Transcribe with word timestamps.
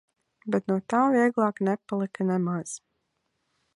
Bet 0.53 0.69
no 0.69 0.77
tā 0.93 1.01
vieglāk 1.15 1.61
nepalika 1.67 2.29
nemaz. 2.31 2.75